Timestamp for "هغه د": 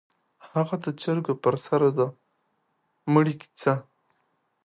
0.51-0.87